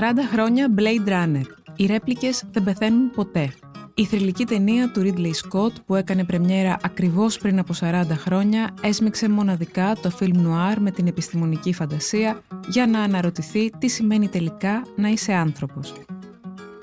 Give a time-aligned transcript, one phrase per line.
[0.00, 1.44] 40 χρόνια Blade Runner.
[1.76, 3.52] Οι ρέπλικες δεν πεθαίνουν ποτέ.
[3.94, 9.28] Η θρηλυκή ταινία του Ridley Scott που έκανε πρεμιέρα ακριβώς πριν από 40 χρόνια έσμιξε
[9.28, 15.08] μοναδικά το film noir με την επιστημονική φαντασία για να αναρωτηθεί τι σημαίνει τελικά να
[15.08, 15.92] είσαι άνθρωπος.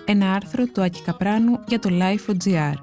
[0.06, 2.74] Ένα άρθρο του Άκη Καπράνου για το Life.gr.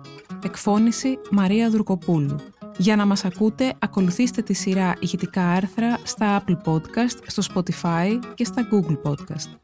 [0.45, 2.37] Εκφώνηση Μαρία Δουρκοπούλου.
[2.77, 8.45] Για να μας ακούτε, ακολουθήστε τη σειρά ηχητικά άρθρα στα Apple Podcast, στο Spotify και
[8.45, 9.64] στα Google Podcast.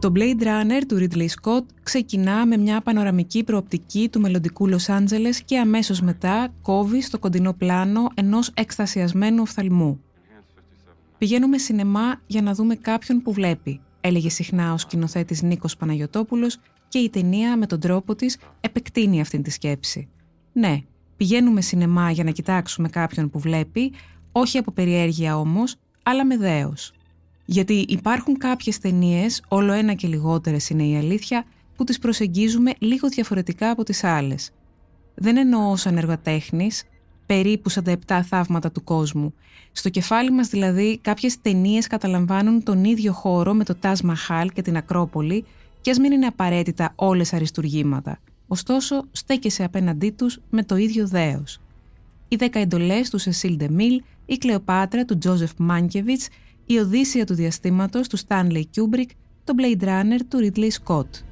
[0.00, 5.42] Το Blade Runner του Ridley Scott ξεκινά με μια πανοραμική προοπτική του μελλοντικού Λος Άντζελες
[5.42, 10.00] και αμέσως μετά κόβει στο κοντινό πλάνο ενός εκστασιασμένου οφθαλμού.
[11.18, 16.58] «Πηγαίνουμε σινεμά για να δούμε κάποιον που βλέπει», έλεγε συχνά ο σκηνοθέτης Νίκος Παναγιωτόπουλος
[16.88, 20.08] και η ταινία με τον τρόπο της επεκτείνει αυτή τη σκέψη.
[20.52, 20.82] Ναι,
[21.16, 23.92] πηγαίνουμε σινεμά για να κοιτάξουμε κάποιον που βλέπει,
[24.32, 26.92] όχι από περιέργεια όμως, αλλά με δέος.
[27.50, 31.44] Γιατί υπάρχουν κάποιες ταινίες, όλο ένα και λιγότερες είναι η αλήθεια,
[31.76, 34.50] που τις προσεγγίζουμε λίγο διαφορετικά από τις άλλες.
[35.14, 36.82] Δεν εννοώ σαν εργοτέχνης,
[37.26, 39.34] περίπου σαν τα επτά θαύματα του κόσμου.
[39.72, 44.62] Στο κεφάλι μας δηλαδή κάποιες ταινίες καταλαμβάνουν τον ίδιο χώρο με το Τάσ Μαχάλ και
[44.62, 45.44] την Ακρόπολη
[45.80, 48.18] και ας μην είναι απαραίτητα όλες αριστουργήματα.
[48.46, 51.60] Ωστόσο, στέκεσαι απέναντί τους με το ίδιο δέος.
[52.28, 56.28] Οι δέκα εντολές του Σεσίλ Ντεμίλ, η Κλεοπάτρα του Τζόζεφ Μάνκεβιτς
[56.72, 59.10] η Οδύσσια του διαστήματος του Stanley Kubrick,
[59.44, 61.29] το Blade Runner του Ridley Scott.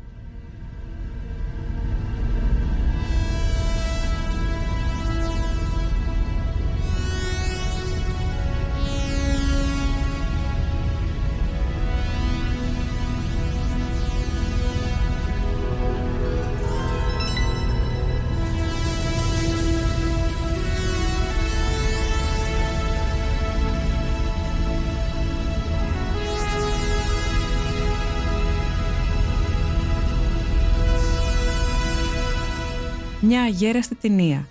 [33.48, 34.48] Αγέραστη ταινία.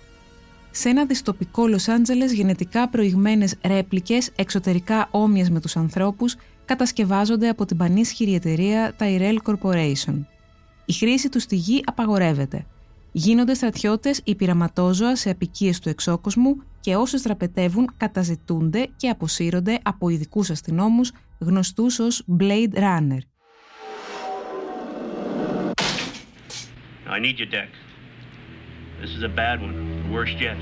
[0.70, 7.64] Σε ένα δυστοπικό Λος Άντζελες γενετικά προηγμένες ρέπλικες εξωτερικά όμοιες με τους ανθρώπους κατασκευάζονται από
[7.64, 10.24] την πανίσχυρη εταιρεία Tyrell Corporation.
[10.84, 12.66] Η χρήση τους στη γη απαγορεύεται.
[13.12, 20.08] Γίνονται στρατιώτες ή πειραματόζωα σε απικίες του εξώκοσμου και όσοι στραπετεύουν καταζητούνται και αποσύρονται από
[20.08, 23.18] ειδικούς αστυνόμους γνωστούς ως Blade Runner.
[27.10, 27.87] I need your deck.
[29.00, 30.56] This is a bad one, the worst yet.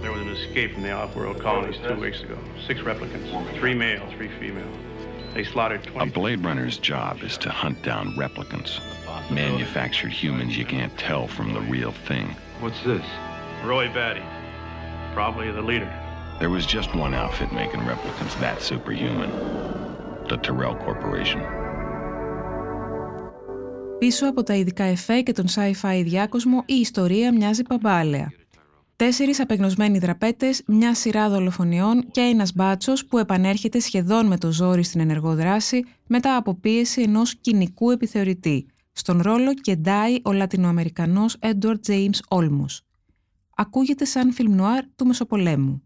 [0.00, 2.38] There was an escape from the off-world colonies two weeks ago.
[2.64, 4.70] Six replicants, three male, three female.
[5.34, 6.08] They slaughtered 20...
[6.08, 8.80] A Blade Runner's job is to hunt down replicants.
[9.32, 12.36] Manufactured humans you can't tell from the real thing.
[12.60, 13.04] What's this?
[13.64, 14.22] Roy Batty.
[15.12, 15.92] Probably the leader.
[16.38, 19.30] There was just one outfit making replicants that superhuman.
[20.28, 21.63] The Terrell Corporation.
[24.04, 28.32] Πίσω από τα ειδικά εφέ και τον sci-fi διάκοσμο, η ιστορία μοιάζει παμπάλαια.
[28.96, 34.82] Τέσσερις απεγνωσμένοι δραπέτες, μια σειρά δολοφονιών και ένας μπάτσος που επανέρχεται σχεδόν με το ζόρι
[34.82, 38.66] στην ενεργοδράση μετά από πίεση ενός κοινικού επιθεωρητή.
[38.92, 42.78] Στον ρόλο κεντάει ο Λατινοαμερικανός Edward James Olmos.
[43.56, 44.56] Ακούγεται σαν φιλμ
[44.96, 45.82] του Μεσοπολέμου.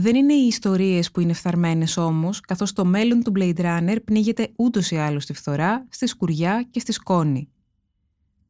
[0.00, 4.48] Δεν είναι οι ιστορίες που είναι φθαρμένες όμως, καθώς το μέλλον του Blade Runner πνίγεται
[4.56, 7.48] ούτως ή άλλως στη φθορά, στη σκουριά και στη σκόνη.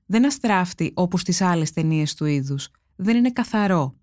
[0.07, 2.69] Δεν αστράφτει όπως τις άλλες ταινίες του είδους.
[2.97, 3.95] Δεν είναι καθαρό.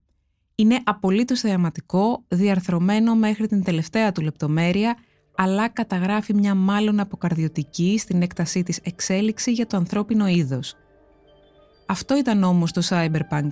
[0.55, 4.97] Είναι απολύτως θεαματικό, διαρθρωμένο μέχρι την τελευταία του λεπτομέρεια,
[5.35, 10.75] αλλά καταγράφει μια μάλλον αποκαρδιωτική στην έκτασή της εξέλιξη για το ανθρώπινο είδος.
[11.85, 13.51] Αυτό ήταν όμως το cyberpunk,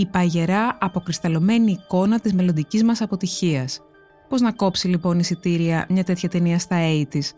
[0.00, 3.80] η παγερά αποκρισταλωμένη εικόνα της μελλοντικής μας αποτυχίας.
[4.28, 7.30] Πώς να κόψει λοιπόν εισιτήρια μια τέτοια ταινία στα 80's.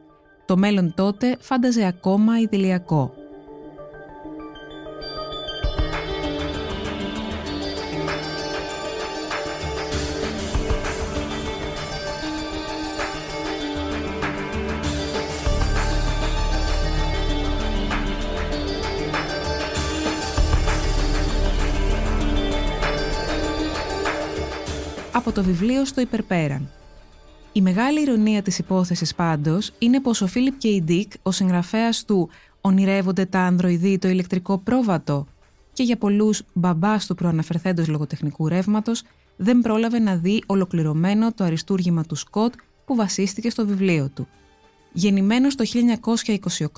[0.45, 3.15] Το μέλλον τότε φάνταζε ακόμα ιδηλιακό.
[25.40, 26.70] Το βιβλίο στο υπερπέραν.
[27.52, 32.04] Η μεγάλη ηρωνία της υπόθεσης πάντως είναι πως ο Φίλιπ και η Ντίκ, ο συγγραφέας
[32.04, 32.28] του
[32.60, 35.26] «Ονειρεύονται τα ανδροειδή το ηλεκτρικό πρόβατο»
[35.72, 39.02] και για πολλούς μπαμπάς του προαναφερθέντος λογοτεχνικού ρεύματος,
[39.37, 42.54] δεν πρόλαβε να δει ολοκληρωμένο το αριστούργημα του Σκοτ
[42.84, 44.28] που βασίστηκε στο βιβλίο του.
[44.92, 45.64] Γεννημένος το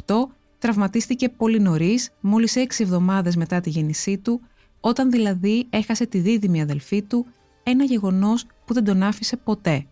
[0.06, 0.28] 1928,
[0.58, 4.40] τραυματίστηκε πολύ νωρίς, μόλις έξι εβδομάδες μετά τη γέννησή του,
[4.80, 7.26] όταν δηλαδή έχασε τη δίδυμη αδελφή του,
[7.62, 9.86] ένα γεγονός που δεν τον άφησε ποτέ.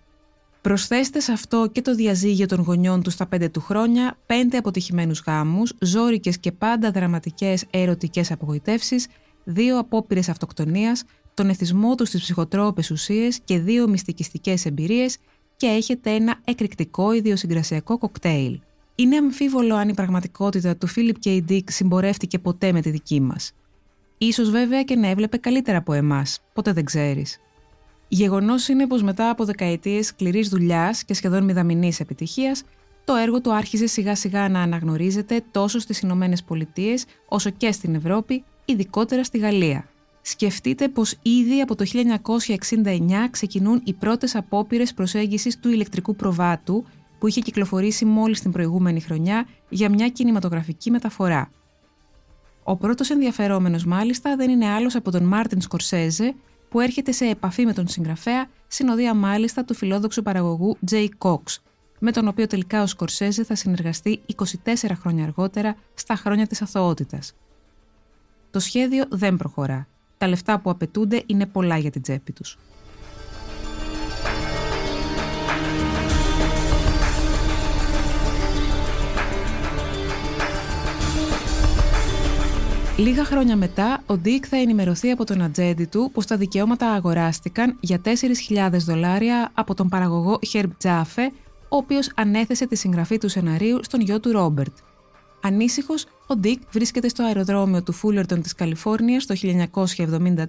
[0.61, 5.23] Προσθέστε σε αυτό και το διαζύγιο των γονιών του στα πέντε του χρόνια, πέντε αποτυχημένους
[5.27, 9.07] γάμους, ζώρικες και πάντα δραματικές ερωτικές απογοητεύσεις,
[9.45, 15.17] δύο απόπειρες αυτοκτονίας, τον εθισμό τους στις ψυχοτρόπες ουσίες και δύο μυστικιστικές εμπειρίες
[15.57, 18.61] και έχετε ένα εκρηκτικό ιδιοσυγκρασιακό κοκτέιλ.
[18.95, 21.43] Είναι αμφίβολο αν η πραγματικότητα του Φίλιπ K.
[21.49, 23.53] Dick συμπορεύτηκε ποτέ με τη δική μας.
[24.19, 27.41] Ίσως βέβαια και να έβλεπε καλύτερα από εμάς, ποτέ δεν ξέρεις.
[28.13, 32.63] Γεγονός είναι πως μετά από δεκαετίες σκληρής δουλειάς και σχεδόν μηδαμινής επιτυχίας,
[33.05, 37.95] το έργο του άρχιζε σιγά σιγά να αναγνωρίζεται τόσο στις Ηνωμένες Πολιτείες όσο και στην
[37.95, 39.89] Ευρώπη, ειδικότερα στη Γαλλία.
[40.23, 46.85] Σκεφτείτε πως ήδη από το 1969 ξεκινούν οι πρώτες απόπειρες προσέγγισης του ηλεκτρικού προβάτου
[47.19, 51.51] που είχε κυκλοφορήσει μόλις την προηγούμενη χρονιά για μια κινηματογραφική μεταφορά.
[52.63, 56.35] Ο πρώτος ενδιαφερόμενος μάλιστα δεν είναι άλλος από τον Μάρτιν Σκορσέζε,
[56.71, 61.43] που έρχεται σε επαφή με τον συγγραφέα, συνοδεία μάλιστα του φιλόδοξου παραγωγού Jay Cox,
[61.99, 64.21] με τον οποίο τελικά ο Σκορσέζε θα συνεργαστεί
[64.65, 67.33] 24 χρόνια αργότερα στα χρόνια της αθωότητας.
[68.51, 69.87] Το σχέδιο δεν προχωρά.
[70.19, 72.59] Τα λεφτά που απαιτούνται είναι πολλά για την τσέπη τους.
[83.01, 87.77] Λίγα χρόνια μετά, ο Ντίκ θα ενημερωθεί από τον ατζέντη του πως τα δικαιώματα αγοράστηκαν
[87.81, 91.31] για 4.000 δολάρια από τον παραγωγό Herb Jaffe,
[91.69, 94.73] ο οποίος ανέθεσε τη συγγραφή του σεναρίου στον γιο του Ρόμπερτ.
[95.43, 100.45] Ανήσυχος, ο Ντίκ βρίσκεται στο αεροδρόμιο του Φούλερτον της Καλιφόρνιας το 1973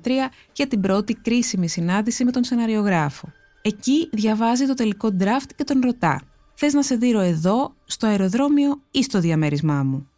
[0.53, 3.31] για την πρώτη κρίσιμη συνάντηση με τον σεναριογράφο.
[3.61, 6.21] Εκεί διαβάζει το τελικό draft και τον ρωτά
[6.53, 10.10] «Θες να σε δείρω εδώ, στο αεροδρόμιο ή στο διαμέρισμά μου»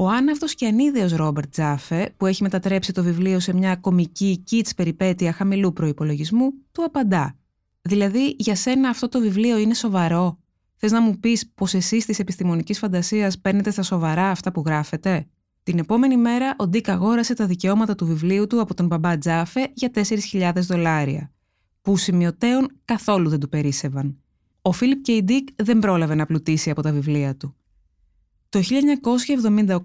[0.00, 4.74] Ο άναυδος και ανίδεος Ρόμπερτ Τζάφε, που έχει μετατρέψει το βιβλίο σε μια κομική κίτς
[4.74, 7.36] περιπέτεια χαμηλού προϋπολογισμού, του απαντά.
[7.82, 10.38] Δηλαδή, για σένα αυτό το βιβλίο είναι σοβαρό;
[10.76, 15.26] Θες να μου πεις πως εσείς της επιστημονικής φαντασίας παίρνετε στα σοβαρά αυτά που γράφετε;
[15.62, 19.70] Την επόμενη μέρα, ο Ντίκ αγόρασε τα δικαιώματα του βιβλίου του από τον μπαμπά Τζάφε
[19.74, 21.32] για 4.000 δολάρια,
[21.82, 24.18] που σημειωτέον καθόλου δεν του περίσευαν.
[24.62, 27.54] Ο Φίλιπ Κέι Ντίκ δεν πρόλαβε να πλουτίσει από τα βιβλία του.
[28.50, 28.60] Το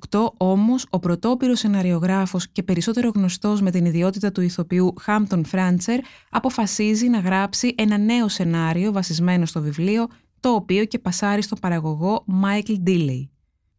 [0.09, 5.99] 1978 όμως ο πρωτόπυρος σεναριογράφος και περισσότερο γνωστός με την ιδιότητα του ηθοποιού Χάμπτον Φράντσερ
[6.29, 10.07] αποφασίζει να γράψει ένα νέο σενάριο βασισμένο στο βιβλίο
[10.39, 13.31] το οποίο και πασάρει στον παραγωγό Μάικλ Ντίλεϊ.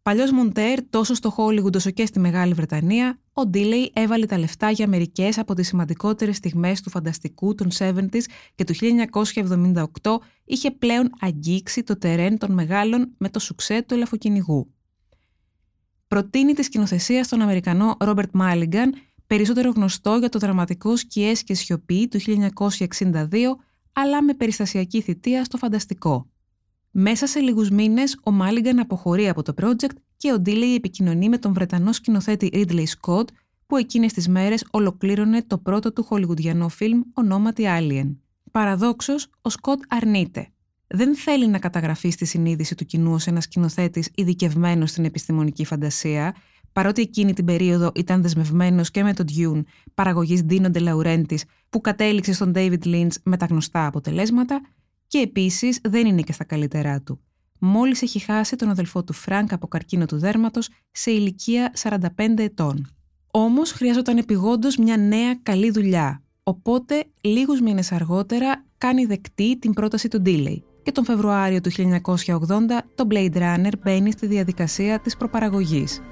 [0.03, 4.71] Παλιός Μοντέρ τόσο στο Hollywood όσο και στη Μεγάλη Βρετανία, ο Ντίλεϊ έβαλε τα λεφτά
[4.71, 8.75] για μερικές από τις σημαντικότερες στιγμές του φανταστικού των 70s και το
[10.03, 14.74] 1978 είχε πλέον αγγίξει το τερέν των μεγάλων με το σουξέ του ελαφοκυνηγού
[16.15, 18.95] προτείνει τη σκηνοθεσία στον Αμερικανό Ρόμπερτ Μάλιγκαν,
[19.27, 23.57] περισσότερο γνωστό για το δραματικό «Σκιές και σιωπή» του 1962,
[23.93, 26.31] αλλά με περιστασιακή θητεία στο φανταστικό.
[26.91, 31.39] Μέσα σε λίγους μήνες, ο Μάλιγκαν αποχωρεί από το project και ο Ντίλεϊ επικοινωνεί με
[31.39, 33.27] τον Βρετανό σκηνοθέτη Ridley Scott,
[33.67, 38.17] που εκείνες τις μέρες ολοκλήρωνε το πρώτο του χολιγουδιανό φιλμ ονόματι Alien.
[38.51, 40.49] Παραδόξως, ο Σκοτ αρνείται
[40.95, 46.35] δεν θέλει να καταγραφεί στη συνείδηση του κοινού ως ένας σκηνοθέτης ειδικευμένος στην επιστημονική φαντασία,
[46.73, 49.63] παρότι εκείνη την περίοδο ήταν δεσμευμένος και με τον Dune,
[49.95, 54.61] παραγωγής Dino De Laurentiis, που κατέληξε στον David Lynch με τα γνωστά αποτελέσματα,
[55.07, 57.21] και επίσης δεν είναι και στα καλύτερά του.
[57.59, 61.99] Μόλις έχει χάσει τον αδελφό του Φρανκ από καρκίνο του δέρματος σε ηλικία 45
[62.37, 62.89] ετών.
[63.31, 66.23] Όμως χρειαζόταν επιγόντως μια νέα καλή δουλειά.
[66.43, 71.79] Οπότε, λίγους μήνες αργότερα, κάνει δεκτή την πρόταση του Ντίλεϊ και τον Φεβρουάριο του 1980
[72.95, 76.03] το Blade Runner μπαίνει στη διαδικασία της προπαραγωγής.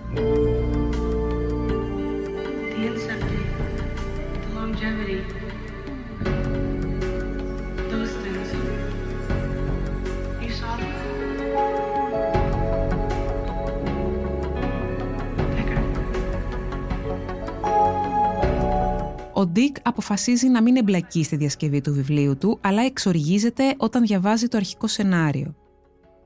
[19.43, 24.49] Ο Ντίκ αποφασίζει να μην εμπλακεί στη διασκευή του βιβλίου του, αλλά εξοργίζεται όταν διαβάζει
[24.49, 25.55] το αρχικό σενάριο.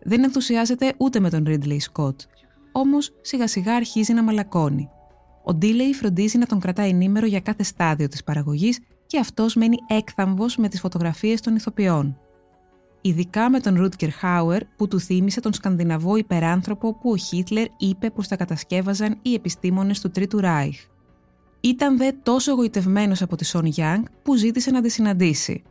[0.02, 2.20] Δεν ενθουσιάζεται ούτε με τον Ρίντλεϊ Σκοτ,
[2.72, 4.88] όμως σιγά σιγά αρχίζει να μαλακώνει.
[5.44, 9.76] Ο Ντίλεϊ φροντίζει να τον κρατάει ενήμερο για κάθε στάδιο της παραγωγής και αυτός μένει
[9.86, 12.18] έκθαμβος με τις φωτογραφίες των ηθοποιών.
[13.00, 18.10] Ειδικά με τον Ρούτκερ Χάουερ που του θύμισε τον σκανδιναβό υπεράνθρωπο που ο Χίτλερ είπε
[18.10, 20.94] πως τα κατασκεύαζαν οι επιστήμονες του Τρίτου Ράιχ.
[21.66, 25.62] Ήταν δε τόσο εγωιτευμένος από τη Σον Γιάνγκ που ζήτησε να τη συναντήσει.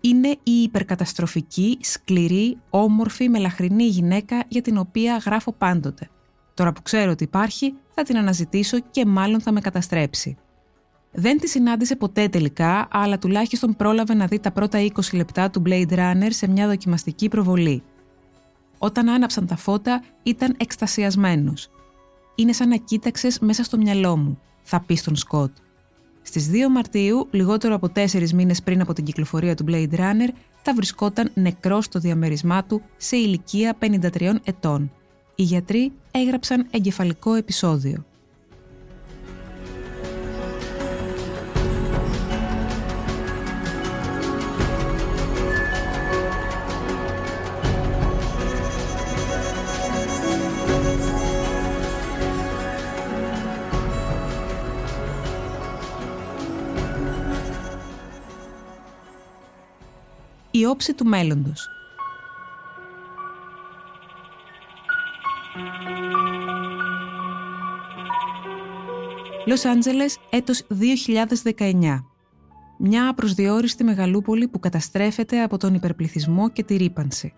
[0.00, 6.10] Είναι η υπερκαταστροφική, σκληρή, όμορφη, μελαχρινή γυναίκα για την οποία γράφω πάντοτε.
[6.54, 10.36] Τώρα που ξέρω ότι υπάρχει, θα την αναζητήσω και μάλλον θα με καταστρέψει.
[11.12, 15.62] Δεν τη συνάντησε ποτέ τελικά, αλλά τουλάχιστον πρόλαβε να δει τα πρώτα 20 λεπτά του
[15.66, 17.82] Blade Runner σε μια δοκιμαστική προβολή.
[18.78, 21.70] Όταν άναψαν τα φώτα, ήταν εκστασιασμένος.
[22.34, 25.50] «Είναι σαν να κοίταξες μέσα στο μυαλό μου», θα πει στον Σκοτ.
[26.22, 30.28] Στις 2 Μαρτίου, λιγότερο από τέσσερις μήνες πριν από την κυκλοφορία του Blade Runner,
[30.62, 34.92] θα βρισκόταν νεκρός στο διαμερισμά του σε ηλικία 53 ετών.
[35.34, 38.04] Οι γιατροί έγραψαν εγκεφαλικό επεισόδιο.
[60.58, 61.68] Η όψη του μέλλοντος.
[69.46, 72.04] Λος Άντζελες, έτος 2019.
[72.78, 77.34] Μια προσδιοριστή μεγαλούπολη που καταστρέφεται από τον υπερπληθυσμό και τη ρήπανση.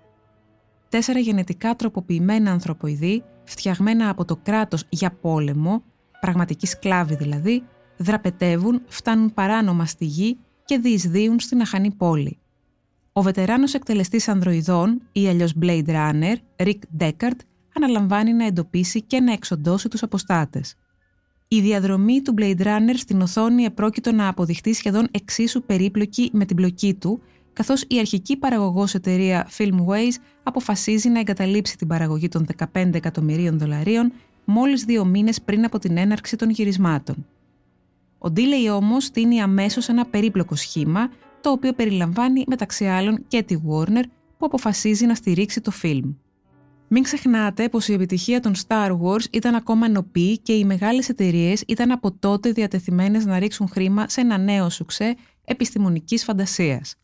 [0.89, 5.83] Τέσσερα γενετικά τροποποιημένα ανθρωποειδή, φτιαγμένα από το κράτος για πόλεμο,
[6.21, 7.63] πραγματική σκλάβη δηλαδή,
[7.97, 12.38] δραπετεύουν, φτάνουν παράνομα στη γη και διεισδύουν στην αχανή πόλη.
[13.19, 17.39] Ο βετεράνος εκτελεστής ανδροειδών ή αλλιώς Blade Runner, Rick Deckard,
[17.77, 20.75] αναλαμβάνει να εντοπίσει και να εξοντώσει τους αποστάτες.
[21.49, 26.57] Η διαδρομή του Blade Runner στην οθόνη επρόκειτο να αποδειχτεί σχεδόν εξίσου περίπλοκη με την
[26.57, 27.21] πλοκή του,
[27.53, 34.13] καθώς η αρχική παραγωγός εταιρεία Filmways αποφασίζει να εγκαταλείψει την παραγωγή των 15 εκατομμυρίων δολαρίων
[34.45, 37.27] μόλις δύο μήνες πριν από την έναρξη των γυρισμάτων.
[38.19, 41.11] Ο Ντίλεϊ όμως στείνει αμέσως ένα περίπλοκο σχήμα
[41.41, 44.03] το οποίο περιλαμβάνει μεταξύ άλλων και τη Warner
[44.39, 46.13] που αποφασίζει να στηρίξει το φιλμ.
[46.89, 51.65] Μην ξεχνάτε πως η επιτυχία των Star Wars ήταν ακόμα νοπή και οι μεγάλες εταιρείες
[51.67, 56.95] ήταν από τότε διατεθειμένες να ρίξουν χρήμα σε ένα νέο σουξέ επιστημονικής φαντασίας.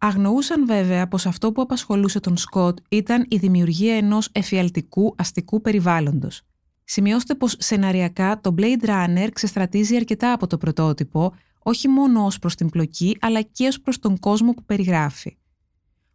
[0.00, 6.42] Αγνοούσαν βέβαια πως αυτό που απασχολούσε τον Σκοτ ήταν η δημιουργία ενός εφιαλτικού αστικού περιβάλλοντος.
[6.84, 11.32] Σημειώστε πως σεναριακά το Blade Runner ξεστρατίζει αρκετά από το πρωτότυπο,
[11.66, 15.36] όχι μόνο ως προς την πλοκή, αλλά και ως προς τον κόσμο που περιγράφει.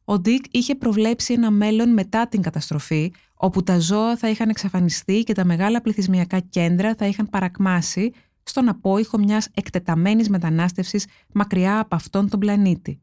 [0.03, 5.24] Ο Ντίκ είχε προβλέψει ένα μέλλον μετά την καταστροφή, όπου τα ζώα θα είχαν εξαφανιστεί
[5.24, 8.12] και τα μεγάλα πληθυσμιακά κέντρα θα είχαν παρακμάσει
[8.44, 13.01] στον απόϊχο μιας εκτεταμένης μετανάστευσης μακριά από αυτόν τον πλανήτη.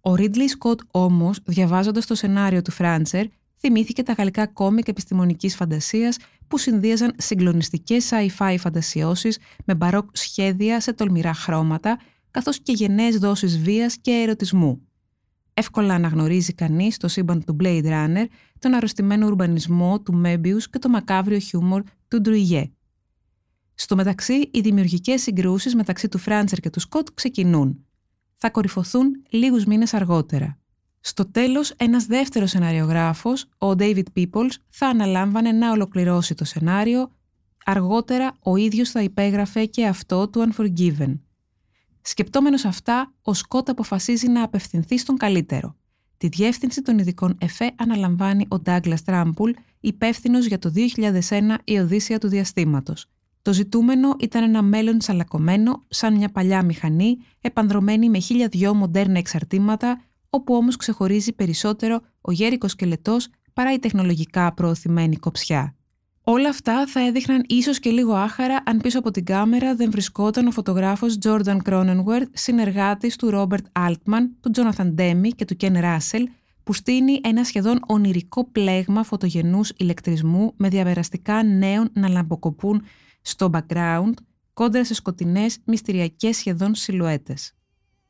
[0.00, 3.26] Ο Ρίτλι Σκοτ όμως, διαβάζοντας το σενάριο του Φράντσερ,
[3.58, 6.16] θυμήθηκε τα γαλλικά κόμικ επιστημονικής φαντασίας
[6.48, 11.98] που συνδύαζαν συγκλονιστικές sci-fi φαντασιώσεις με μπαρόκ σχέδια σε τολμηρά χρώματα,
[12.30, 14.80] καθώς και γενναίες δόσεις βίας και ερωτισμού.
[15.54, 18.24] Εύκολα αναγνωρίζει κανείς το σύμπαν του Blade Runner,
[18.58, 22.70] τον αρρωστημένο ουρμπανισμό του Μέμπιους και το μακάβριο χιούμορ του Ντρουιγέ.
[23.74, 27.86] Στο μεταξύ, οι δημιουργικές συγκρούσεις μεταξύ του Φράντσερ και του Σκοτ ξεκινούν.
[28.36, 30.58] Θα κορυφωθούν λίγους μήνες αργότερα.
[31.06, 37.10] Στο τέλος, ένας δεύτερος σεναριογράφος, ο David Peoples, θα αναλάμβανε να ολοκληρώσει το σενάριο.
[37.64, 41.18] Αργότερα, ο ίδιος θα υπέγραφε και αυτό του Unforgiven.
[42.00, 45.76] Σκεπτόμενος αυτά, ο Σκότ αποφασίζει να απευθυνθεί στον καλύτερο.
[46.16, 52.18] Τη διεύθυνση των ειδικών ΕΦΕ αναλαμβάνει ο Douglas Τράμπουλ, υπεύθυνος για το 2001 η Οδύσσια
[52.18, 53.06] του Διαστήματος.
[53.42, 59.18] Το ζητούμενο ήταν ένα μέλλον τσαλακωμένο, σαν μια παλιά μηχανή, επανδρομένη με χίλια δυο μοντέρνα
[59.18, 65.74] εξαρτήματα, όπου όμως ξεχωρίζει περισσότερο ο γέρικος σκελετός παρά η τεχνολογικά προωθημένη κοψιά.
[66.28, 70.46] Όλα αυτά θα έδειχναν ίσως και λίγο άχαρα αν πίσω από την κάμερα δεν βρισκόταν
[70.46, 76.24] ο φωτογράφος Jordan Cronenworth, συνεργάτης του Robert Altman, του Jonathan Demme και του Ken Russell,
[76.62, 82.82] που στείνει ένα σχεδόν ονειρικό πλέγμα φωτογενούς ηλεκτρισμού με διαβεραστικά νέων να λαμποκοπούν
[83.22, 84.12] στο background,
[84.52, 87.54] κόντρα σε σκοτεινές, μυστηριακές σχεδόν σιλουέτες.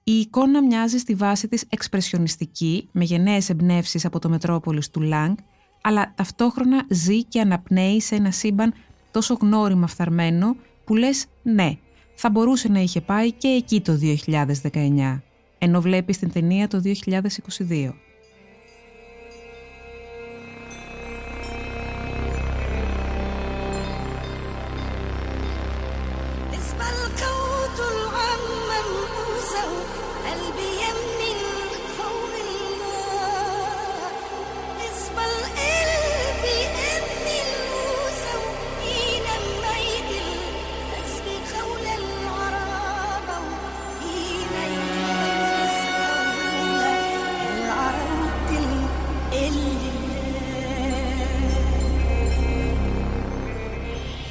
[0.09, 5.35] Η εικόνα μοιάζει στη βάση της εξπρεσιονιστική, με γενναίες εμπνεύσεις από το Μετρόπολης του Λάγκ,
[5.81, 8.75] αλλά ταυτόχρονα ζει και αναπνέει σε ένα σύμπαν
[9.11, 11.77] τόσο γνώριμα φθαρμένο που λες ναι,
[12.15, 13.99] θα μπορούσε να είχε πάει και εκεί το
[14.73, 15.21] 2019,
[15.59, 16.83] ενώ βλέπει την ταινία το
[17.69, 17.93] 2022.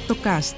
[0.06, 0.56] Το cast.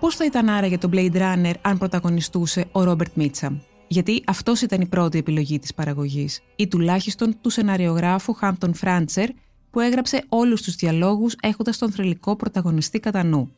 [0.00, 3.58] Πώς θα ήταν άραγε το Blade Runner αν πρωταγωνιστούσε ο Ρόμπερτ Μίτσαμ.
[3.88, 9.28] Γιατί αυτός ήταν η πρώτη επιλογή της παραγωγής ή τουλάχιστον του σεναριογράφου Χάμπτον Φράντσερ
[9.70, 13.52] που έγραψε όλους τους διαλόγους έχοντας τον θρελικό πρωταγωνιστή κατά νου.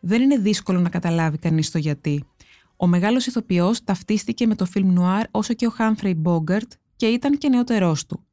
[0.00, 2.24] Δεν είναι δύσκολο να καταλάβει κανείς το γιατί.
[2.76, 7.38] Ο μεγάλος ηθοποιός ταυτίστηκε με το φιλμ νουάρ όσο και ο Χάμφρεϊ Μπόγκαρτ και ήταν
[7.38, 8.24] και νεότερός του.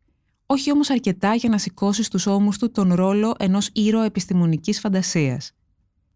[0.46, 5.52] Όχι όμως αρκετά για να σηκώσει στους ώμους του τον ρόλο ενός ήρωα επιστημονικής φαντασίας.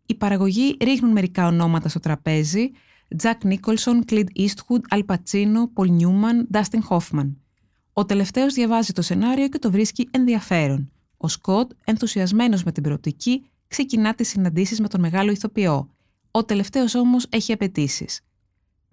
[0.05, 2.71] Οι παραγωγοί ρίχνουν μερικά ονόματα στο τραπέζι,
[3.17, 7.37] Τζακ Νίκολσον, Κλίντ Eastwood, Αλ Πατσίνο, Πολ Νιούμαν, Ντάστιν Χόφμαν.
[7.93, 10.91] Ο τελευταίος διαβάζει το σενάριο και το βρίσκει ενδιαφέρον.
[11.17, 15.89] Ο Σκοτ, ενθουσιασμένος με την προοπτική, ξεκινά τις συναντήσεις με τον μεγάλο ηθοποιό.
[16.31, 18.21] Ο τελευταίος όμως έχει απαιτήσεις.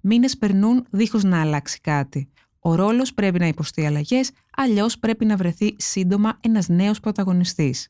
[0.01, 2.29] Μήνες περνούν δίχως να αλλάξει κάτι.
[2.59, 7.89] Ο ρόλος πρέπει να υποστεί αλλαγές, αλλιώς πρέπει να βρεθεί σύντομα ένας νέος πρωταγωνιστής.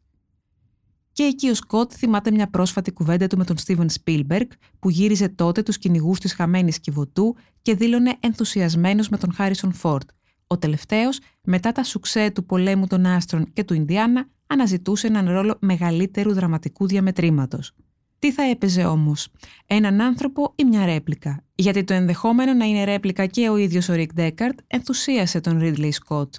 [1.13, 5.29] Και εκεί ο Σκοτ θυμάται μια πρόσφατη κουβέντα του με τον Στίβεν Σπίλμπεργκ, που γύριζε
[5.29, 10.11] τότε τους κυνηγούς της χαμένης κιβωτού και δήλωνε ενθουσιασμένος με τον Χάρισον Φορντ.
[10.47, 15.57] Ο τελευταίος, μετά τα σουξέ του πολέμου των Άστρων και του Ινδιάνα, αναζητούσε έναν ρόλο
[15.61, 17.73] μεγαλύτερου δραματικού διαμετρήματος.
[18.19, 19.29] Τι θα έπαιζε όμως,
[19.67, 23.95] έναν άνθρωπο ή μια ρέπλικα, γιατί το ενδεχόμενο να είναι ρέπλικα και ο ίδιος ο
[23.95, 26.35] Ρικ Ντέκαρτ ενθουσίασε τον Ρίντλεϊ Σκοτ.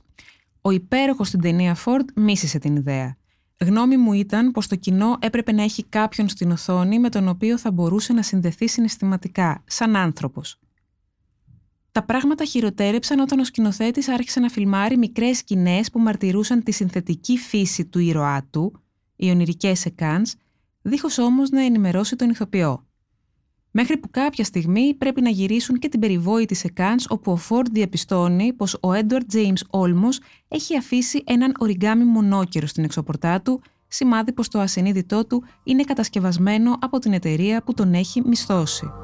[0.61, 3.17] Ο υπέροχος στην ταινία Φόρτ μίσησε την ιδέα.
[3.63, 7.57] Γνώμη μου ήταν πως το κοινό έπρεπε να έχει κάποιον στην οθόνη με τον οποίο
[7.57, 10.59] θα μπορούσε να συνδεθεί συναισθηματικά, σαν άνθρωπος.
[11.91, 17.37] Τα πράγματα χειροτέρεψαν όταν ο σκηνοθέτης άρχισε να φιλμάρει μικρές σκηνές που μαρτυρούσαν τη συνθετική
[17.37, 18.81] φύση του ήρωά του,
[19.15, 20.33] οι ονειρικές εκάνς,
[20.81, 22.85] δίχως όμως να ενημερώσει τον ηθοποιό.
[23.75, 28.53] Μέχρι που κάποια στιγμή πρέπει να γυρίσουν και την περιβόητη σεκάνς όπου ο Φόρντ διαπιστώνει
[28.53, 34.47] πως ο Έντουαρτ Τζέιμς Όλμος έχει αφήσει έναν οριγκάμι μονόκερο στην εξωπορτά του, σημάδι πως
[34.47, 39.02] το ασυνείδητό του είναι κατασκευασμένο από την εταιρεία που τον έχει μισθώσει.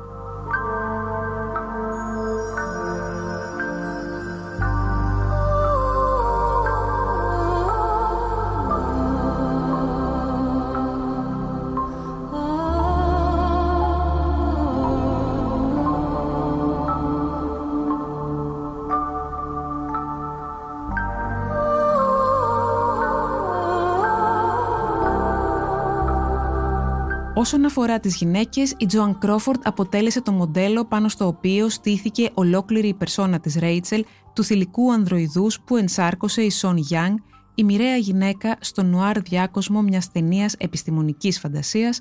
[27.39, 32.87] Όσον αφορά τις γυναίκες, η Τζοαν Κρόφορντ αποτέλεσε το μοντέλο πάνω στο οποίο στήθηκε ολόκληρη
[32.87, 37.17] η περσόνα της Ρέιτσελ, του θηλυκού ανδροειδούς που ενσάρκωσε η Σον Γιάνγκ,
[37.55, 41.99] η μοιραία γυναίκα στο νουάρ διάκοσμο μιας ταινίας επιστημονικής φαντασίας,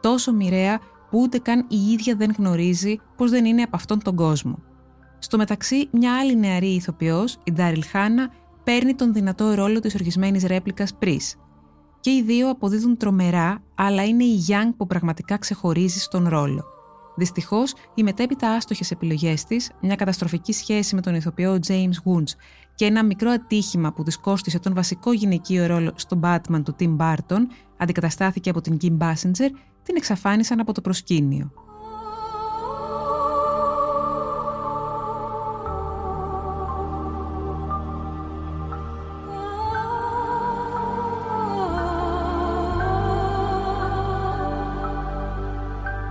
[0.00, 0.78] τόσο μοιραία
[1.10, 4.58] που ούτε καν η ίδια δεν γνωρίζει πως δεν είναι από αυτόν τον κόσμο.
[5.18, 8.30] Στο μεταξύ, μια άλλη νεαρή ηθοποιός, η Ντάριλ Χάνα,
[8.64, 11.36] παίρνει τον δυνατό ρόλο της οργισμένης ρέπλικας Πρίς,
[12.00, 16.64] και οι δύο αποδίδουν τρομερά, αλλά είναι η Young που πραγματικά ξεχωρίζει στον ρόλο.
[17.16, 22.32] Δυστυχώς, οι μετέπειτα άστοχες επιλογές της, μια καταστροφική σχέση με τον ηθοποιό James Woods
[22.74, 26.96] και ένα μικρό ατύχημα που της κόστησε τον βασικό γυναικείο ρόλο στον Batman του Tim
[26.96, 27.40] Burton,
[27.76, 29.50] αντικαταστάθηκε από την Kim Basinger,
[29.82, 31.52] την εξαφάνισαν από το προσκήνιο.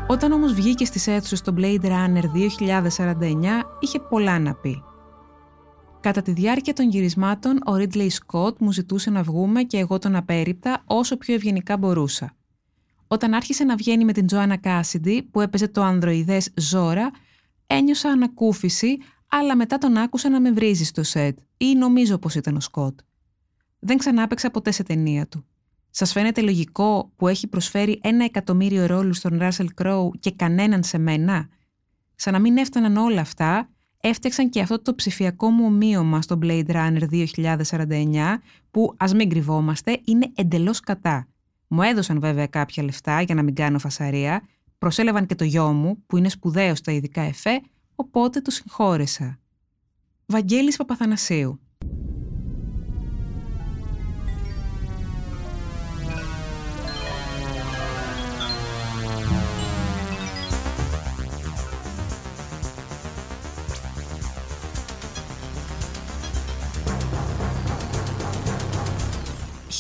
[0.10, 4.84] Όταν όμως βγήκε στις αίθουσες στο Blade Runner 2049, είχε πολλά να πει.
[6.00, 10.16] Κατά τη διάρκεια των γυρισμάτων, ο Ridley Scott μου ζητούσε να βγούμε και εγώ τον
[10.16, 12.36] απέρριπτα όσο πιο ευγενικά μπορούσα.
[13.08, 17.12] Όταν άρχισε να βγαίνει με την Joanna Cassidy, που έπαιζε το ανδροειδές Ζώρα,
[17.68, 22.56] ένιωσα ανακούφιση, αλλά μετά τον άκουσα να με βρίζει στο σετ ή νομίζω πως ήταν
[22.56, 23.00] ο Σκοτ.
[23.80, 25.46] Δεν ξανά ποτέ σε ταινία του.
[26.00, 30.98] Σας φαίνεται λογικό που έχει προσφέρει ένα εκατομμύριο ρόλους στον Ράσελ Κρόου και κανέναν σε
[30.98, 31.48] μένα;
[32.16, 33.70] Σαν να μην έφταναν όλα αυτά,
[34.02, 40.02] έφτιαξαν και αυτό το ψηφιακό μου ομοίωμα στο Blade Runner 2049, που ας μην κρυβόμαστε,
[40.06, 41.28] είναι εντελώς κατά.
[41.68, 44.42] Μου έδωσαν βέβαια κάποια λεφτά για να μην κάνω φασαρία,
[44.78, 47.62] προσέλαβαν και το γιο μου, που είναι σπουδαίος στα ειδικά εφέ,
[47.96, 49.40] οπότε το συγχώρεσα.
[50.26, 51.60] Βαγγέλης Παπαθανασίου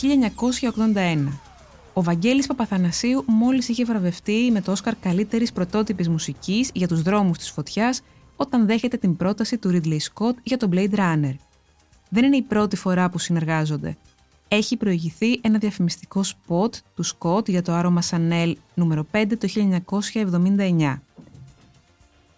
[0.01, 1.27] 1981.
[1.93, 7.37] Ο Βαγγέλης Παπαθανασίου μόλις είχε βραβευτεί με το Όσκαρ καλύτερης πρωτότυπης μουσικής για τους δρόμους
[7.37, 8.01] της φωτιάς
[8.35, 11.35] όταν δέχεται την πρόταση του Ridley Scott για τον Blade Runner.
[12.09, 13.97] Δεν είναι η πρώτη φορά που συνεργάζονται.
[14.47, 21.01] έχει προηγηθεί ένα διαφημιστικό σποτ του Σκοτ για το άρωμα Σανέλ νούμερο 5 το 1979.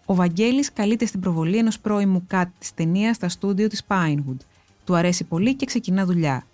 [0.04, 4.36] Ο Βαγγέλης καλείται στην προβολή ενός πρώιμου κάτι της ταινίας στα στούντιο της Pinewood.
[4.84, 6.44] Του αρέσει πολύ και ξεκινά δουλειά.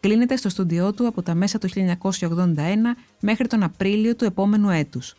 [0.00, 2.56] Κλείνεται στο στούντιό του από τα μέσα του 1981
[3.20, 5.14] μέχρι τον Απρίλιο του επόμενου έτους.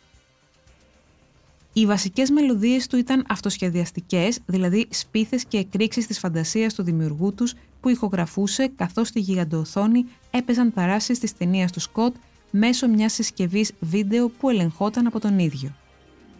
[1.74, 7.54] Οι βασικές μελωδίες του ήταν αυτοσχεδιαστικές, δηλαδή σπίθες και εκρήξεις της φαντασίας του δημιουργού τους
[7.82, 12.16] που ηχογραφούσε καθώς στη γιγαντοοθόνη έπαιζαν ταράσεις της ταινίας του Σκοτ
[12.52, 15.76] μέσω μιας συσκευής βίντεο που ελεγχόταν από τον ίδιο.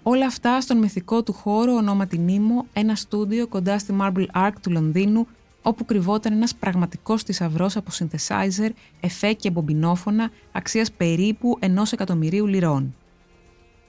[0.04, 4.72] Όλα αυτά στον μυθικό του χώρο ονόματι Νίμο, ένα στούντιο κοντά στη Marble Ark του
[4.72, 5.28] Λονδίνου,
[5.62, 12.96] όπου κρυβόταν ένας πραγματικός θησαυρός από synthesizer, εφέ και μπομπινόφωνα αξίας περίπου ενός εκατομμυρίου λιρών.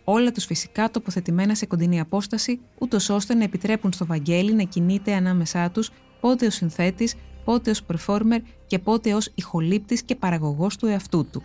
[0.04, 5.14] Όλα τους φυσικά τοποθετημένα σε κοντινή απόσταση, ούτως ώστε να επιτρέπουν στο Βαγγέλη να κινείται
[5.14, 10.86] ανάμεσά τους πότε ως συνθέτης, πότε ως performer και πότε ως ηχολήπτης και παραγωγός του
[10.86, 11.42] εαυτού του.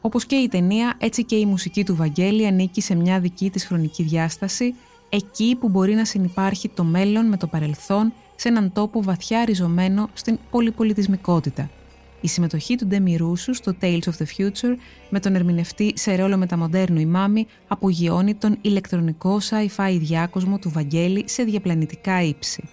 [0.00, 3.64] Όπως και η ταινία, έτσι και η μουσική του Βαγγέλη ανήκει σε μια δική της
[3.64, 4.74] χρονική διάσταση,
[5.08, 10.08] εκεί που μπορεί να συνεπάρχει το μέλλον με το παρελθόν σε έναν τόπο βαθιά ριζωμένο
[10.12, 11.70] στην πολυπολιτισμικότητα.
[12.20, 14.76] Η συμμετοχή του Ντέμι Ρούσου στο Tales of the Future
[15.10, 21.42] με τον ερμηνευτή σε ρόλο μεταμοντέρνου ημάμι απογειώνει τον ηλεκτρονικό sci-fi διάκοσμο του Βαγγέλη σε
[21.42, 22.68] διαπλανητικά ύψη.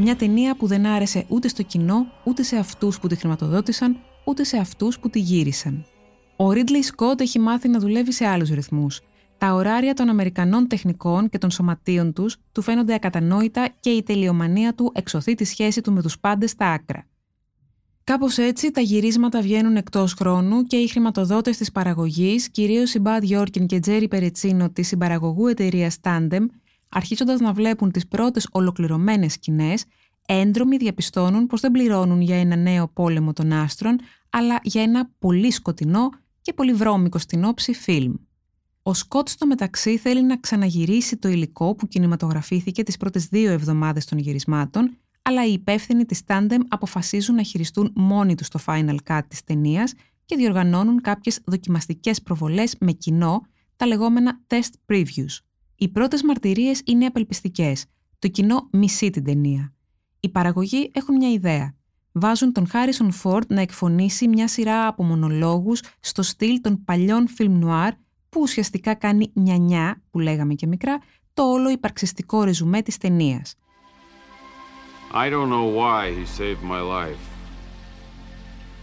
[0.00, 4.44] Μια ταινία που δεν άρεσε ούτε στο κοινό, ούτε σε αυτούς που τη χρηματοδότησαν, ούτε
[4.44, 5.84] σε αυτούς που τη γύρισαν.
[6.36, 9.00] Ο Ρίτλι Σκότ έχει μάθει να δουλεύει σε άλλους ρυθμούς.
[9.38, 14.74] Τα ωράρια των Αμερικανών τεχνικών και των σωματείων τους του φαίνονται ακατανόητα και η τελειομανία
[14.74, 17.06] του εξωθεί τη σχέση του με τους πάντες στα άκρα.
[18.04, 23.38] Κάπως έτσι τα γυρίσματα βγαίνουν εκτός χρόνου και οι χρηματοδότες της παραγωγής, κυρίως η Μπad
[23.38, 26.46] Yorkin και Τζέρι Περετσίνο της συμπαραγωγού εταιρείας Tandem,
[26.88, 29.84] αρχίζοντας να βλέπουν τις πρώτες ολοκληρωμένες σκηνές,
[30.26, 33.98] έντρομοι διαπιστώνουν πως δεν πληρώνουν για ένα νέο πόλεμο των άστρων,
[34.30, 36.08] αλλά για ένα πολύ σκοτεινό
[36.42, 38.14] και πολύ βρώμικο στην όψη φιλμ.
[38.82, 44.04] Ο Σκότ στο μεταξύ θέλει να ξαναγυρίσει το υλικό που κινηματογραφήθηκε τις πρώτες δύο εβδομάδες
[44.04, 49.20] των γυρισμάτων, αλλά οι υπεύθυνοι της Tandem αποφασίζουν να χειριστούν μόνοι τους το final cut
[49.28, 49.92] της ταινίας
[50.24, 53.40] και διοργανώνουν κάποιες δοκιμαστικές προβολές με κοινό,
[53.76, 55.47] τα λεγόμενα test previews.
[55.80, 57.84] Οι πρώτες μαρτυρίες είναι απελπιστικές.
[58.18, 59.74] Το κοινό μισεί την ταινία.
[60.20, 61.74] Οι παραγωγοί έχουν μια ιδέα.
[62.12, 67.58] Βάζουν τον Χάρισον Φόρτ να εκφωνήσει μια σειρά από μονολόγους στο στυλ των παλιών φιλμ
[67.58, 67.92] νουάρ
[68.28, 70.98] που ουσιαστικά κάνει νιανιά, που λέγαμε και μικρά,
[71.34, 73.54] το όλο υπαρξιστικό ρεζουμέ της ταινίας.
[75.12, 77.24] I don't know why he saved my life.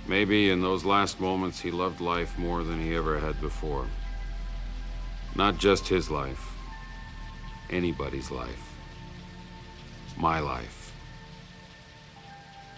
[0.07, 3.85] Maybe in those last moments he loved life more than he ever had before.
[5.35, 6.54] Not just his life.
[7.69, 8.63] Anybody's life.
[10.17, 10.91] My life.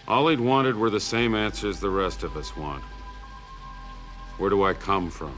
[0.06, 2.84] All he'd wanted were the same answers the rest of us want.
[4.38, 5.36] Where do I come from?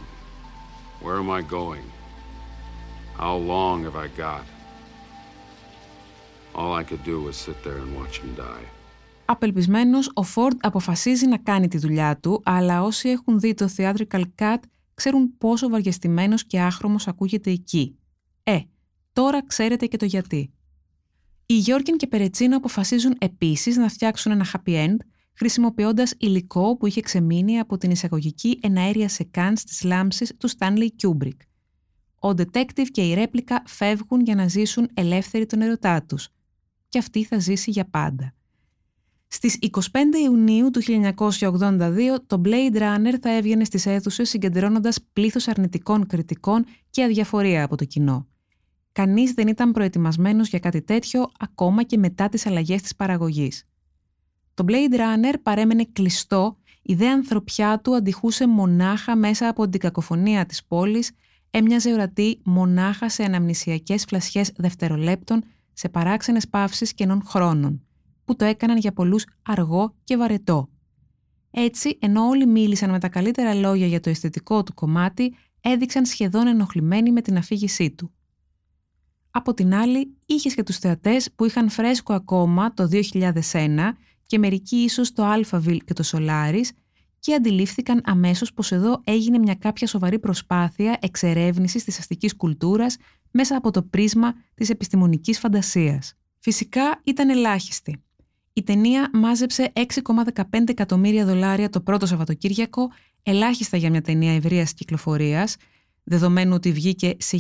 [1.02, 1.86] Where am I going?
[3.16, 4.44] How long have I got?
[6.54, 8.66] All I could do was sit there and watch him die.
[9.24, 14.22] Απελπισμένος, ο Φόρντ αποφασίζει να κάνει τη δουλειά του, αλλά όσοι έχουν δει το theatrical
[14.38, 14.58] cut
[14.94, 17.98] ξέρουν πόσο βαριεστημένος και άχρωμος ακούγεται εκεί.
[19.10, 20.52] Ε, Τώρα ξέρετε και το γιατί.
[21.46, 24.96] Οι Γιώργιν και Περετσίνο αποφασίζουν επίσης να φτιάξουν ένα happy end,
[25.32, 31.36] χρησιμοποιώντας υλικό που είχε ξεμείνει από την εισαγωγική εναέρια σεκάν στις λάμψεις του Stanley Kubrick.
[32.20, 36.28] Ο detective και η ρέπλικα φεύγουν για να ζήσουν ελεύθεροι τον ερωτά τους.
[36.88, 38.34] Και αυτή θα ζήσει για πάντα.
[39.26, 39.78] Στις 25
[40.24, 47.04] Ιουνίου του 1982 το Blade Runner θα έβγαινε στις αίθουσες συγκεντρώνοντας πλήθος αρνητικών κριτικών και
[47.04, 48.29] αδιαφορία από το κοινό.
[49.00, 53.64] Κανείς δεν ήταν προετοιμασμένος για κάτι τέτοιο ακόμα και μετά τις αλλαγές της παραγωγής.
[54.54, 60.46] Το Blade Runner παρέμενε κλειστό, η δε ανθρωπιά του αντιχούσε μονάχα μέσα από την κακοφωνία
[60.46, 61.10] της πόλης,
[61.50, 67.82] έμοιαζε ορατή μονάχα σε αναμνησιακές φλασιές δευτερολέπτων, σε παράξενες παύσεις κενών χρόνων,
[68.24, 70.68] που το έκαναν για πολλούς αργό και βαρετό.
[71.50, 76.46] Έτσι, ενώ όλοι μίλησαν με τα καλύτερα λόγια για το αισθητικό του κομμάτι, έδειξαν σχεδόν
[76.46, 78.12] ενοχλημένοι με την αφήγησή του.
[79.30, 82.88] Από την άλλη, είχες και τους θεατές που είχαν φρέσκο ακόμα το
[83.52, 86.68] 2001 και μερικοί ίσως το Alphaville και το Solaris
[87.18, 92.96] και αντιλήφθηκαν αμέσως πως εδώ έγινε μια κάποια σοβαρή προσπάθεια εξερεύνησης της αστικής κουλτούρας
[93.30, 96.14] μέσα από το πρίσμα της επιστημονικής φαντασίας.
[96.38, 98.02] Φυσικά ήταν ελάχιστη.
[98.52, 102.90] Η ταινία μάζεψε 6,15 εκατομμύρια δολάρια το πρώτο Σαββατοκύριακο,
[103.22, 105.56] ελάχιστα για μια ταινία ευρείας κυκλοφορίας,
[106.04, 107.36] δεδομένου ότι βγήκε σε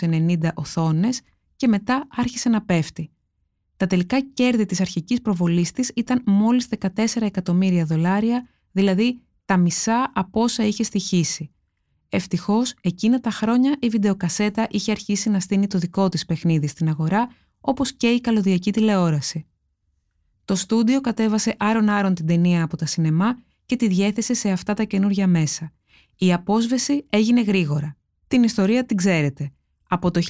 [0.00, 1.20] 1290 οθόνες
[1.56, 3.10] και μετά άρχισε να πέφτει.
[3.76, 10.12] Τα τελικά κέρδη της αρχικής προβολής της ήταν μόλις 14 εκατομμύρια δολάρια, δηλαδή τα μισά
[10.14, 11.50] από όσα είχε στοιχήσει.
[12.08, 16.88] Ευτυχώς, εκείνα τα χρόνια η βιντεοκασέτα είχε αρχίσει να στείνει το δικό της παιχνίδι στην
[16.88, 17.28] αγορά,
[17.60, 19.46] όπως και η καλωδιακή τηλεόραση.
[20.44, 24.84] Το στούντιο κατέβασε άρον-άρον την ταινία από τα σινεμά και τη διέθεσε σε αυτά τα
[24.84, 25.72] καινούργια μέσα.
[26.22, 27.96] Η απόσβεση έγινε γρήγορα.
[28.28, 29.52] Την ιστορία την ξέρετε.
[29.88, 30.20] Από το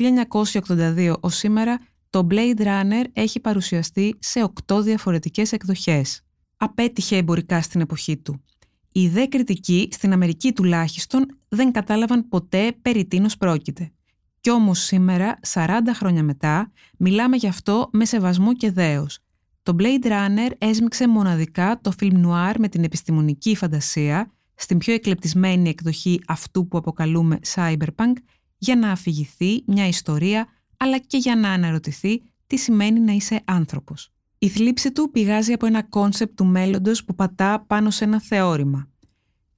[0.42, 6.22] 1982 ως σήμερα, το Blade Runner έχει παρουσιαστεί σε οκτώ διαφορετικές εκδοχές.
[6.56, 8.44] Απέτυχε εμπορικά στην εποχή του.
[8.92, 13.92] Οι δε κριτικοί, στην Αμερική τουλάχιστον, δεν κατάλαβαν ποτέ περί τίνος πρόκειται.
[14.40, 19.18] Κι όμως σήμερα, 40 χρόνια μετά, μιλάμε γι' αυτό με σεβασμό και δέος.
[19.62, 25.68] Το Blade Runner έσμιξε μοναδικά το film noir με την επιστημονική φαντασία, στην πιο εκλεπτισμένη
[25.68, 28.12] εκδοχή αυτού που αποκαλούμε cyberpunk,
[28.58, 30.46] για να αφηγηθεί μια ιστορία,
[30.76, 34.12] αλλά και για να αναρωτηθεί τι σημαίνει να είσαι άνθρωπος.
[34.38, 38.88] Η θλίψη του πηγάζει από ένα concept του μέλλοντος που πατά πάνω σε ένα θεώρημα.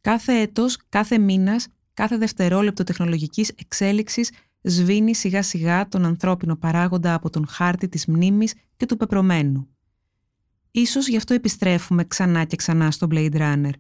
[0.01, 4.31] Κάθε έτος, κάθε μήνας, κάθε δευτερόλεπτο τεχνολογικής εξέλιξης
[4.63, 9.69] σβήνει σιγά σιγά τον ανθρώπινο παράγοντα από τον χάρτη της μνήμης και του πεπρωμένου.
[10.71, 13.73] Ίσως γι' αυτό επιστρέφουμε ξανά και ξανά στο Blade Runner,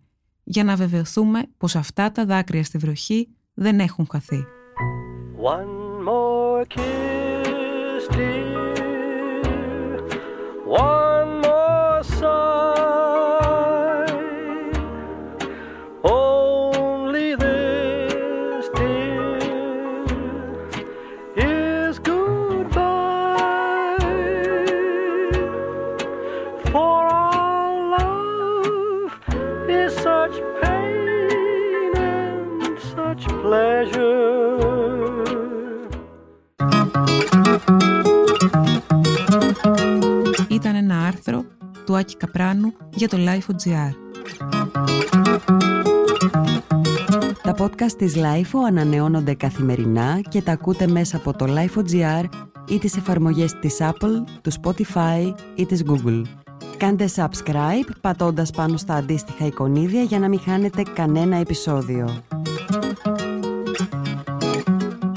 [0.44, 4.44] για να βεβαιωθούμε πως αυτά τα δάκρυα στη βροχή δεν έχουν χαθεί.
[5.42, 8.52] One more kiss, dear.
[10.66, 11.21] One
[33.52, 34.12] such pleasure.
[40.48, 41.44] Ήταν ένα άρθρο
[41.86, 43.92] του Άκη Καπράνου για το Life.gr.
[47.42, 52.24] Τα podcast της Lifeo ανανεώνονται καθημερινά και τα ακούτε μέσα από το Life.gr
[52.68, 56.22] ή τις εφαρμογές της Apple, του Spotify ή της Google.
[56.76, 62.08] Κάντε subscribe πατώντας πάνω στα αντίστοιχα εικονίδια για να μην χάνετε κανένα επεισόδιο.